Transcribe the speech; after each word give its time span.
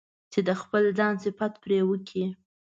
چې 0.31 0.39
د 0.47 0.49
خپل 0.61 0.83
ځان 0.97 1.13
صفت 1.23 1.53
پرې 1.63 1.79
وکړي. 1.89 2.25